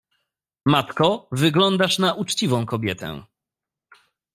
[0.73, 3.23] —Matko, wyglądasz na uczciwą kobietę.